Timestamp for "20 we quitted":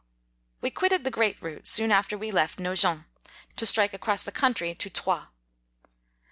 0.61-1.03